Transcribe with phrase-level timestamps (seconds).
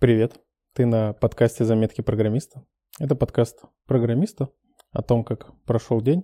[0.00, 0.38] Привет,
[0.74, 2.64] ты на подкасте «Заметки программиста».
[3.00, 4.48] Это подкаст программиста
[4.92, 6.22] о том, как прошел день,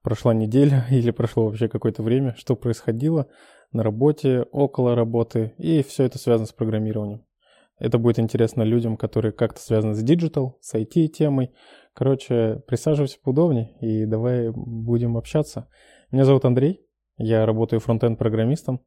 [0.00, 3.28] прошла неделя или прошло вообще какое-то время, что происходило
[3.70, 7.26] на работе, около работы, и все это связано с программированием.
[7.78, 11.52] Это будет интересно людям, которые как-то связаны с digital, с IT-темой.
[11.92, 15.68] Короче, присаживайся поудобнее и давай будем общаться.
[16.12, 16.80] Меня зовут Андрей,
[17.18, 18.80] я работаю фронтенд-программистом,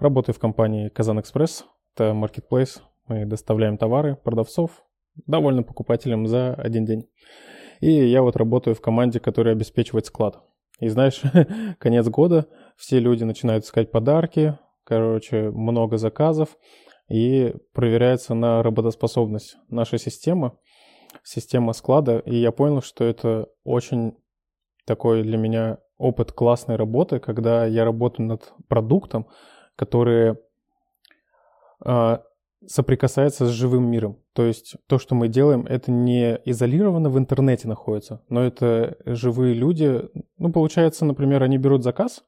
[0.00, 1.64] работаю в компании Казан Экспресс,
[1.94, 2.80] это marketplace
[3.10, 4.84] мы доставляем товары, продавцов,
[5.26, 7.08] довольно покупателям за один день.
[7.80, 10.40] И я вот работаю в команде, которая обеспечивает склад.
[10.78, 11.20] И знаешь,
[11.78, 12.46] конец года,
[12.76, 16.56] все люди начинают искать подарки, короче, много заказов,
[17.08, 20.56] и проверяется на работоспособность наша система,
[21.24, 22.18] система склада.
[22.20, 24.16] И я понял, что это очень
[24.86, 29.26] такой для меня опыт классной работы, когда я работаю над продуктом,
[29.74, 30.36] который
[31.84, 32.22] а,
[32.66, 34.18] соприкасается с живым миром.
[34.34, 39.54] То есть то, что мы делаем, это не изолированно в интернете находится, но это живые
[39.54, 40.02] люди.
[40.38, 42.22] Ну, получается, например, они берут заказ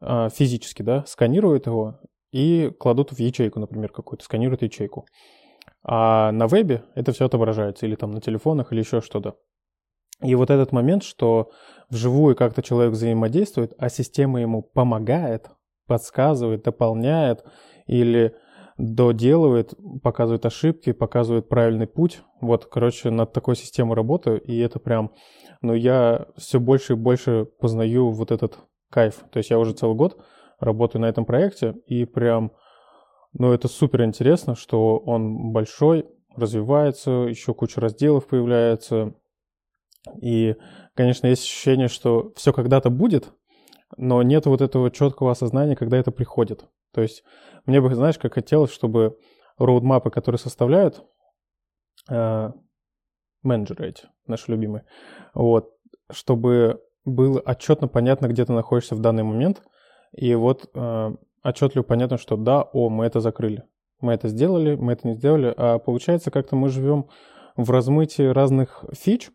[0.00, 5.06] а, физически, да, сканируют его и кладут в ячейку, например, какую-то, сканируют ячейку.
[5.82, 9.36] А на вебе это все отображается, или там на телефонах, или еще что-то.
[10.22, 11.50] И вот этот момент, что
[11.90, 15.50] вживую как-то человек взаимодействует, а система ему помогает,
[15.86, 17.44] подсказывает, дополняет,
[17.86, 18.34] или
[18.78, 22.22] доделывает, показывает ошибки, показывает правильный путь.
[22.40, 25.12] Вот, короче, над такой системой работаю, и это прям,
[25.62, 28.58] ну, я все больше и больше познаю вот этот
[28.90, 29.24] кайф.
[29.32, 30.22] То есть я уже целый год
[30.60, 32.52] работаю на этом проекте, и прям,
[33.32, 39.14] ну, это супер интересно, что он большой, развивается, еще куча разделов появляется.
[40.20, 40.54] И,
[40.94, 43.32] конечно, есть ощущение, что все когда-то будет,
[43.96, 46.66] но нет вот этого четкого осознания, когда это приходит.
[46.96, 47.24] То есть
[47.66, 49.18] мне бы, знаешь, как хотелось, чтобы
[49.58, 51.04] роудмапы, которые составляют
[52.08, 52.50] э,
[53.42, 54.86] менеджеры эти, наши любимые,
[55.34, 55.74] вот,
[56.10, 59.62] чтобы было отчетно понятно, где ты находишься в данный момент,
[60.12, 61.10] и вот э,
[61.44, 63.64] отчетливо понятно, что да, о, мы это закрыли,
[64.00, 67.10] мы это сделали, мы это не сделали, а получается как-то мы живем
[67.56, 69.30] в размытии разных фич,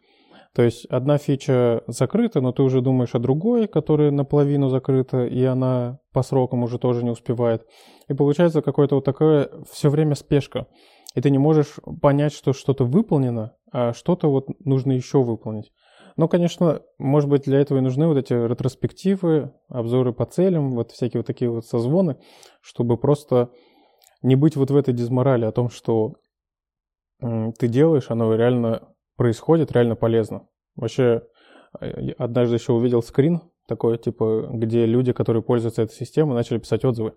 [0.54, 5.44] то есть одна фича закрыта, но ты уже думаешь о другой, которая наполовину закрыта, и
[5.44, 7.66] она по срокам уже тоже не успевает.
[8.10, 10.68] И получается какое-то вот такое все время спешка.
[11.16, 15.72] И ты не можешь понять, что что-то выполнено, а что-то вот нужно еще выполнить.
[16.18, 20.92] Но, конечно, может быть, для этого и нужны вот эти ретроспективы, обзоры по целям, вот
[20.92, 22.18] всякие вот такие вот созвоны,
[22.62, 23.52] чтобы просто
[24.22, 26.16] не быть вот в этой дизморали о том, что
[27.22, 30.48] ты делаешь, оно реально происходит, реально полезно.
[30.76, 31.24] Вообще,
[31.80, 36.84] э, однажды еще увидел скрин такой, типа, где люди, которые пользуются этой системой, начали писать
[36.86, 37.14] отзывы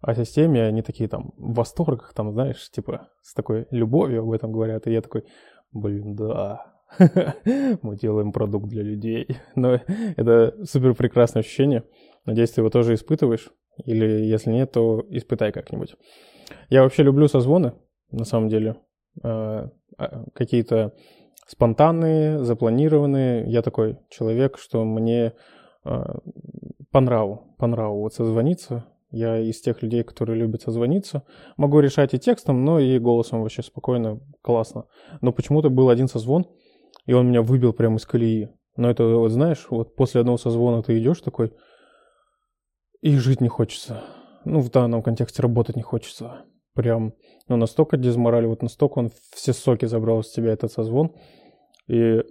[0.00, 4.52] о системе, они такие там в восторгах, там, знаешь, типа, с такой любовью об этом
[4.52, 5.24] говорят, и я такой,
[5.72, 6.80] блин, да,
[7.82, 9.28] мы делаем продукт для людей.
[9.54, 9.80] Но
[10.16, 11.84] это супер прекрасное ощущение.
[12.24, 13.50] Надеюсь, ты его тоже испытываешь.
[13.84, 15.96] Или если нет, то испытай как-нибудь.
[16.68, 17.74] Я вообще люблю созвоны,
[18.10, 18.76] на самом деле.
[19.22, 20.94] А, а, какие-то
[21.46, 23.50] спонтанные, запланированные.
[23.50, 25.32] Я такой человек, что мне
[25.84, 26.02] э,
[26.90, 28.86] по нраву, по нраву вот созвониться.
[29.10, 31.24] Я из тех людей, которые любят созвониться.
[31.56, 34.84] Могу решать и текстом, но и голосом вообще спокойно, классно.
[35.20, 36.46] Но почему-то был один созвон,
[37.06, 38.50] и он меня выбил прямо из колеи.
[38.76, 41.52] Но это, вот знаешь, вот после одного созвона ты идешь такой,
[43.00, 44.04] и жить не хочется.
[44.44, 46.44] Ну, в данном контексте работать не хочется.
[46.74, 47.14] Прям,
[47.48, 51.14] ну, настолько дезмораль, вот настолько он все соки забрал из тебя, этот созвон,
[51.88, 52.22] и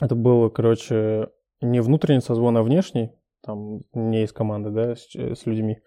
[0.00, 1.28] это было, короче,
[1.60, 3.12] не внутренний созвон, а внешний,
[3.42, 5.78] там, не из команды, да, с, с людьми.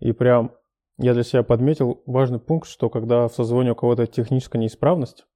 [0.00, 0.52] И прям
[0.98, 5.26] я для себя подметил важный пункт, что когда в созвоне у кого-то техническая неисправность,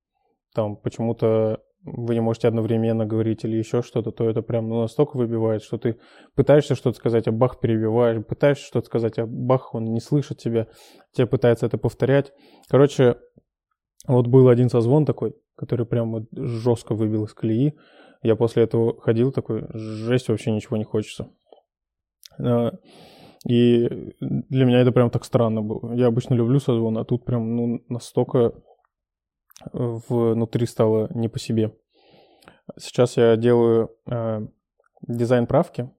[0.55, 5.17] там почему-то вы не можете одновременно говорить или еще что-то, то это прям ну, настолько
[5.17, 5.99] выбивает, что ты
[6.35, 10.67] пытаешься что-то сказать, а бах перебиваешь, пытаешься что-то сказать, а бах он не слышит тебя,
[11.13, 12.33] тебе пытается это повторять.
[12.69, 13.17] Короче,
[14.07, 17.75] вот был один созвон такой, который прям вот жестко выбил из колеи.
[18.23, 21.31] Я после этого ходил такой, жесть, вообще ничего не хочется.
[22.39, 22.73] А,
[23.49, 25.95] и для меня это прям так странно было.
[25.95, 28.55] Я обычно люблю созвон, а тут прям ну, настолько
[29.73, 31.73] внутри стало не по себе.
[32.79, 34.47] Сейчас я делаю э,
[35.07, 35.91] дизайн правки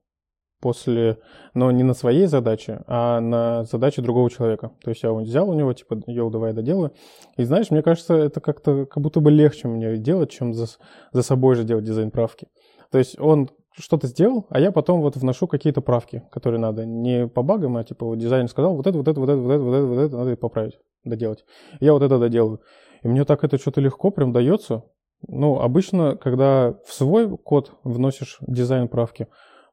[0.60, 1.18] после,
[1.54, 4.72] но не на своей задаче, а на задаче другого человека.
[4.82, 6.92] То есть я взял у него, типа, йоу, давай доделаю.
[7.36, 10.66] И знаешь, мне кажется, это как-то как будто бы легче мне делать, чем за,
[11.12, 12.48] за собой же делать дизайн правки.
[12.90, 16.84] То есть он что-то сделал, а я потом вот вношу какие-то правки, которые надо.
[16.84, 19.52] Не по багам, а типа вот дизайнер сказал, вот это, вот это, вот это, вот
[19.52, 21.44] это, вот это, вот это надо поправить, доделать.
[21.80, 22.60] Я вот это доделаю.
[23.02, 24.82] И мне так это что-то легко прям дается.
[25.26, 29.26] Ну, обычно, когда в свой код вносишь дизайн правки,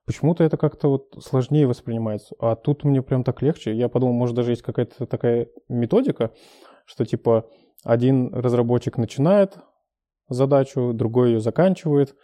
[0.06, 2.36] почему-то это как-то вот сложнее воспринимается.
[2.39, 3.75] А тут мне прям так легче.
[3.75, 6.31] Я подумал, может, даже есть какая-то такая методика,
[6.86, 7.47] что типа
[7.83, 9.57] один разработчик начинает
[10.30, 12.15] задачу, другой ее заканчивает,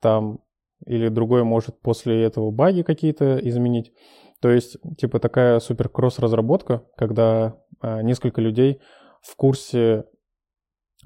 [0.00, 0.40] там
[0.86, 3.92] или другой может после этого баги какие-то изменить.
[4.40, 8.80] То есть, типа такая супер кросс-разработка, когда а, несколько людей
[9.20, 10.06] в курсе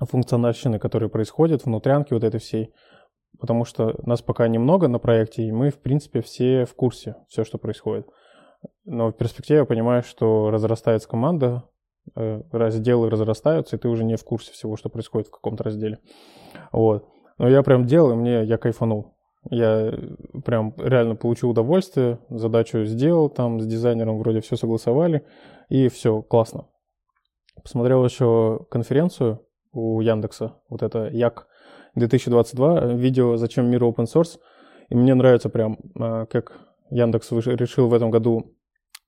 [0.00, 2.73] функциональщины, которая происходит, внутрянки вот этой всей.
[3.38, 7.44] Потому что нас пока немного на проекте, и мы, в принципе, все в курсе, все,
[7.44, 8.06] что происходит.
[8.85, 11.64] Но в перспективе я понимаю, что разрастается команда,
[12.14, 15.99] э, разделы разрастаются, и ты уже не в курсе всего, что происходит в каком-то разделе.
[16.70, 17.08] Вот.
[17.38, 19.17] Но я прям делал, и мне я кайфанул.
[19.50, 19.93] Я
[20.44, 25.26] прям реально получил удовольствие, задачу сделал, там с дизайнером вроде все согласовали,
[25.69, 26.69] и все, классно.
[27.62, 29.44] Посмотрел еще конференцию
[29.75, 31.47] у Яндекса, вот это Як
[31.94, 34.38] 2022, видео «Зачем мир open source?»,
[34.88, 36.53] и мне нравится прям, а, как
[36.91, 38.55] Яндекс решил в этом году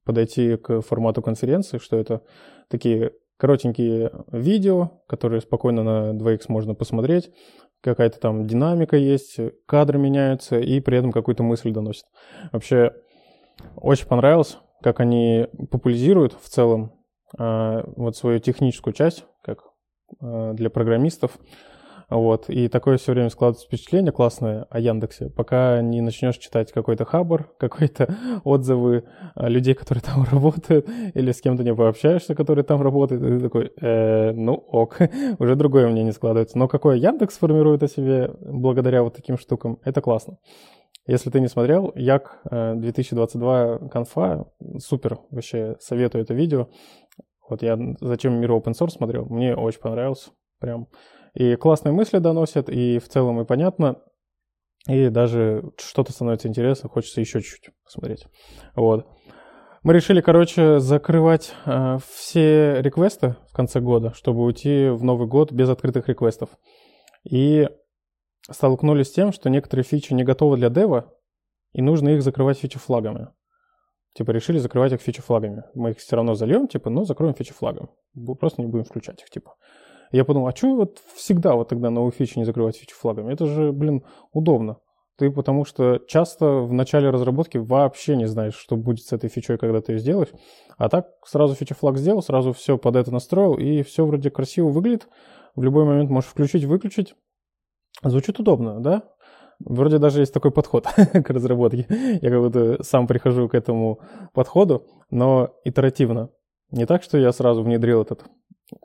[0.05, 2.23] подойти к формату конференции, что это
[2.69, 7.31] такие коротенькие видео, которые спокойно на 2х можно посмотреть,
[7.81, 12.07] какая-то там динамика есть, кадры меняются, и при этом какую-то мысль доносят.
[12.53, 12.93] Вообще,
[13.77, 16.93] очень понравилось, как они популяризируют в целом
[17.39, 19.66] э, вот свою техническую часть, как э,
[20.21, 21.39] для программистов.
[22.09, 22.49] Вот.
[22.49, 27.51] И такое все время складывается впечатление классное о Яндексе, пока не начнешь читать какой-то хабар,
[27.59, 28.15] какие-то
[28.45, 29.05] отзывы
[29.37, 33.73] людей, которые там работают, или с кем-то не пообщаешься, который там работает, и ты такой,
[33.81, 34.99] э, ну ок,
[35.39, 36.59] уже другое мнение складывается.
[36.59, 40.39] Но какое Яндекс формирует о себе благодаря вот таким штукам, это классно.
[41.09, 44.47] Если ты не смотрел, Як 2022 конфа,
[44.79, 46.69] супер, вообще советую это видео.
[47.49, 50.89] Вот я зачем мир open source смотрел, мне очень понравился, прям
[51.35, 54.03] и классные мысли доносят, и в целом и понятно,
[54.89, 58.27] и даже что-то становится интересно, хочется еще чуть-чуть посмотреть.
[58.75, 59.07] Вот.
[59.83, 65.53] Мы решили, короче, закрывать э, все реквесты в конце года, чтобы уйти в Новый год
[65.53, 66.49] без открытых реквестов.
[67.23, 67.69] И
[68.51, 71.13] столкнулись с тем, что некоторые фичи не готовы для дева,
[71.73, 73.29] и нужно их закрывать фичи-флагами.
[74.17, 75.65] Типа решили закрывать их фичи-флагами.
[75.75, 77.91] Мы их все равно зальем, типа, но закроем фичи-флагом.
[78.41, 79.55] Просто не будем включать их, типа.
[80.11, 83.33] Я подумал, а что вот всегда вот тогда новые фичи не закрывать фичи флагами?
[83.33, 84.79] Это же, блин, удобно.
[85.19, 89.59] Ты потому что часто в начале разработки вообще не знаешь, что будет с этой фичой,
[89.59, 90.29] когда ты ее сделаешь.
[90.79, 94.69] А так сразу фичи флаг сделал, сразу все под это настроил, и все вроде красиво
[94.69, 95.09] выглядит.
[95.55, 97.15] В любой момент можешь включить, выключить.
[98.03, 99.03] Звучит удобно, да?
[99.59, 101.87] Вроде даже есть такой подход к разработке.
[102.21, 104.01] Я как будто сам прихожу к этому
[104.33, 106.31] подходу, но итеративно.
[106.71, 108.25] Не так, что я сразу внедрил этот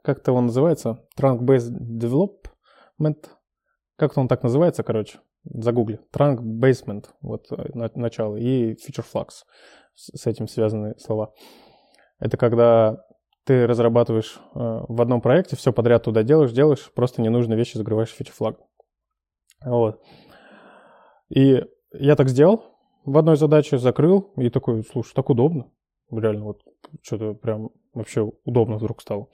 [0.03, 3.25] как-то он называется, Trunk-Based Development,
[3.97, 9.29] как-то он так называется, короче, загугли, Trunk Basement, вот э, начало, и Feature Flux,
[9.95, 11.33] с этим связаны слова.
[12.19, 13.03] Это когда
[13.43, 18.15] ты разрабатываешь э, в одном проекте, все подряд туда делаешь, делаешь, просто ненужные вещи закрываешь
[18.17, 18.57] feature flag.
[19.65, 20.01] Вот.
[21.33, 21.63] И
[21.93, 22.63] я так сделал,
[23.05, 25.71] в одной задаче закрыл, и такой, слушай, так удобно.
[26.11, 26.61] Реально, вот
[27.01, 29.27] что-то прям вообще удобно вдруг стало.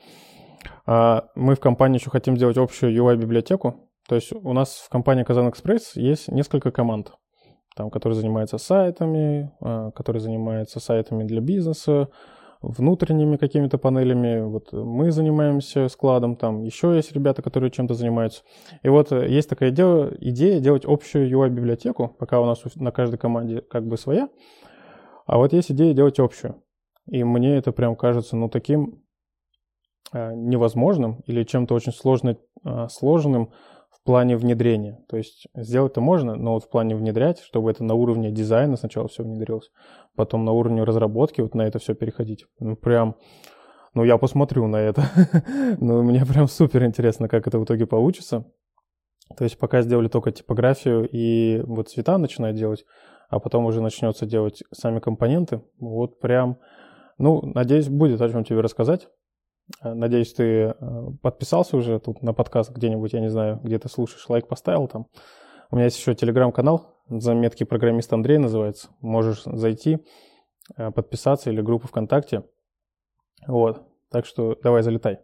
[0.85, 3.89] А мы в компании еще хотим сделать общую UI-библиотеку.
[4.07, 7.13] То есть у нас в компании Казан Экспресс есть несколько команд,
[7.75, 12.10] там, которые занимаются сайтами, а, которые занимаются сайтами для бизнеса,
[12.61, 14.41] внутренними какими-то панелями.
[14.41, 18.43] Вот мы занимаемся складом, там еще есть ребята, которые чем-то занимаются.
[18.83, 23.17] И вот э, есть такая идея, идея делать общую UI-библиотеку, пока у нас на каждой
[23.17, 24.29] команде как бы своя.
[25.25, 26.63] А вот есть идея делать общую.
[27.07, 29.03] И мне это прям кажется, ну, таким
[30.13, 33.51] э, невозможным или чем-то очень э, сложным в
[34.07, 35.03] плане внедрения.
[35.09, 39.09] То есть сделать-то можно, но вот в плане внедрять, чтобы это на уровне дизайна сначала
[39.09, 39.69] все внедрилось,
[40.15, 42.45] потом на уровне разработки вот на это все переходить.
[42.59, 43.17] Ну, прям,
[43.93, 45.03] ну, я посмотрю на это.
[45.81, 48.45] ну, мне прям супер интересно, как это в итоге получится.
[49.35, 52.85] То есть пока сделали только типографию и вот цвета начинают делать,
[53.27, 55.61] а потом уже начнется делать сами компоненты.
[55.79, 56.59] Вот прям
[57.17, 59.09] ну, надеюсь, будет о чем тебе рассказать.
[59.81, 60.74] Э, надеюсь, ты э,
[61.21, 65.07] подписался уже тут на подкаст где-нибудь, я не знаю, где ты слушаешь, лайк поставил там.
[65.69, 68.89] У меня есть еще телеграм-канал, заметки программист Андрей называется.
[69.01, 70.00] Можешь зайти,
[70.77, 72.43] э, подписаться или группу ВКонтакте.
[73.47, 75.19] Вот, так что давай залетай.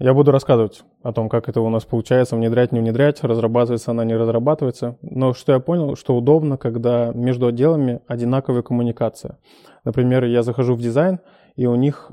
[0.00, 4.04] Я буду рассказывать о том, как это у нас получается, внедрять, не внедрять, разрабатывается она,
[4.04, 4.96] не разрабатывается.
[5.02, 9.40] Но что я понял, что удобно, когда между отделами одинаковая коммуникация.
[9.82, 11.18] Например, я захожу в дизайн,
[11.56, 12.12] и у них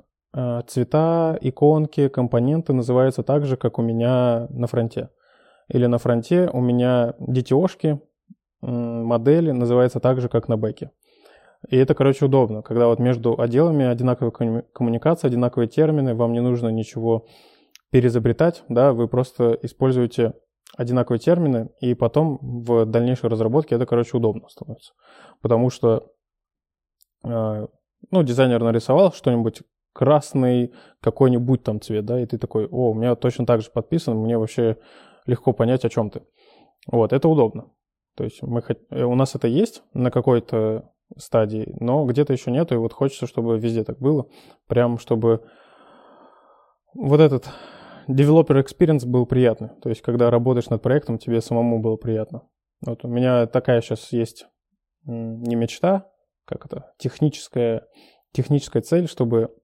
[0.67, 5.09] цвета, иконки, компоненты называются так же, как у меня на фронте.
[5.69, 7.99] Или на фронте у меня DTO-шки,
[8.61, 10.91] модели называются так же, как на бэке.
[11.69, 16.69] И это, короче, удобно, когда вот между отделами одинаковая коммуникация, одинаковые термины, вам не нужно
[16.69, 17.25] ничего
[17.91, 20.33] переизобретать, да, вы просто используете
[20.77, 24.93] одинаковые термины, и потом в дальнейшей разработке это, короче, удобно становится.
[25.41, 26.11] Потому что,
[27.23, 27.67] э,
[28.11, 29.61] ну, дизайнер нарисовал что-нибудь
[29.95, 34.17] красный, какой-нибудь там цвет, да, и ты такой, о, у меня точно так же подписан,
[34.17, 34.77] мне вообще
[35.25, 36.21] легко понять, о чем ты.
[36.91, 37.71] Вот, это удобно.
[38.15, 42.75] То есть мы, э, у нас это есть на какой-то стадии, но где-то еще нету,
[42.75, 44.27] и вот хочется, чтобы везде так было,
[44.67, 45.45] прям чтобы
[46.93, 47.47] вот этот
[48.09, 49.69] developer experience был приятный.
[49.81, 52.43] То есть, когда работаешь над проектом, тебе самому было приятно.
[52.85, 54.45] Вот у меня такая сейчас есть
[55.05, 56.11] не мечта,
[56.45, 57.87] как это, техническая,
[58.33, 59.55] техническая цель, чтобы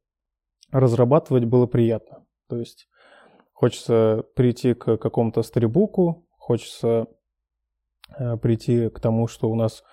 [0.72, 2.26] разрабатывать было приятно.
[2.50, 2.88] То есть
[3.54, 7.08] хочется прийти к какому-то сторибуку, хочется
[8.18, 9.84] э, прийти к тому, что у нас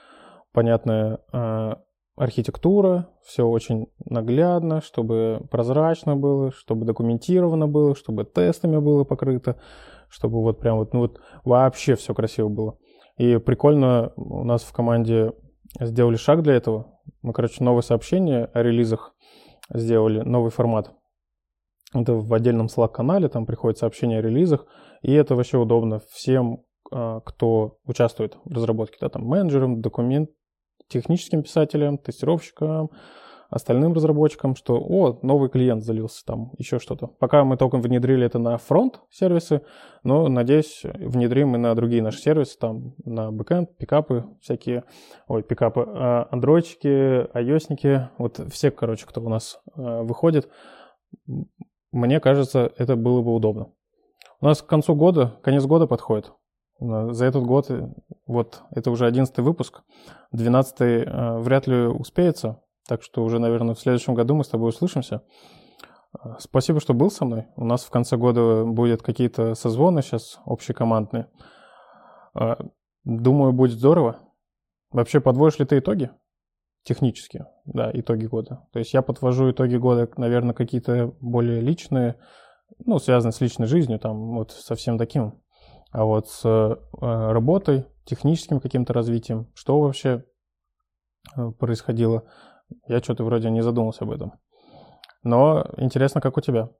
[0.52, 1.74] понятная э,
[2.16, 9.60] архитектура, все очень наглядно, чтобы прозрачно было, чтобы документировано было, чтобы тестами было покрыто,
[10.08, 12.78] чтобы вот прям вот, ну вот вообще все красиво было.
[13.18, 15.32] И прикольно у нас в команде
[15.80, 16.98] сделали шаг для этого.
[17.22, 19.14] Мы, короче, новое сообщение о релизах
[19.72, 20.92] сделали, новый формат.
[21.94, 24.66] Это в отдельном Slack-канале, там приходит сообщение о релизах,
[25.02, 30.30] и это вообще удобно всем, а, кто участвует в разработке, да, там менеджерам, документ,
[30.88, 32.90] техническим писателям, тестировщикам,
[33.48, 37.06] остальным разработчикам, что, о, новый клиент залился, там еще что-то.
[37.06, 39.62] Пока мы только внедрили это на фронт сервисы,
[40.02, 44.84] но, надеюсь, внедрим и на другие наши сервисы, там, на бэкэнд, пикапы всякие,
[45.26, 50.48] ой, пикапы, а, андроидчики, айосники, вот все, короче, кто у нас а, выходит,
[51.90, 53.72] мне кажется, это было бы удобно.
[54.40, 56.32] У нас к концу года, конец года подходит.
[56.80, 57.88] За этот год, э,
[58.26, 59.82] вот это уже 11 выпуск,
[60.30, 64.70] 12 э, вряд ли успеется, так что уже, наверное, в следующем году мы с тобой
[64.70, 65.22] услышимся.
[66.18, 67.46] Э, спасибо, что был со мной.
[67.54, 71.28] У нас в конце года будет какие-то созвоны сейчас общекомандные.
[73.04, 74.18] Думаю, будет здорово.
[74.90, 76.10] Вообще, подводишь ли ты итоги?
[76.84, 78.66] Технически, да, итоги года.
[78.72, 82.16] То есть я подвожу итоги года, наверное, какие-то более личные,
[82.84, 85.42] ну, связанные с личной жизнью, там, вот совсем таким
[85.90, 90.24] а вот с э, работой, техническим каким-то развитием, что вообще
[91.36, 92.24] э, происходило,
[92.86, 94.32] я что-то вроде не задумался об этом.
[95.22, 96.70] Но интересно, как у тебя.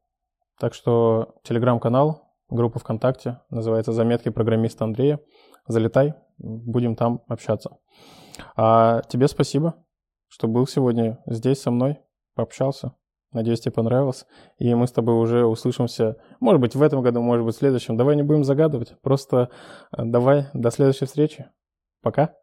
[0.58, 5.20] Так что телеграм-канал, группа ВКонтакте, называется «Заметки программиста Андрея».
[5.66, 7.76] Залетай, будем там общаться.
[8.56, 9.74] А тебе спасибо,
[10.28, 11.98] что был сегодня здесь со мной,
[12.34, 12.94] пообщался.
[13.32, 14.24] Надеюсь, тебе понравилось.
[14.58, 17.96] И мы с тобой уже услышимся, может быть, в этом году, может быть, в следующем.
[17.96, 18.98] Давай не будем загадывать.
[19.02, 19.50] Просто
[19.96, 21.46] э, давай до следующей встречи.
[22.02, 22.34] Пока.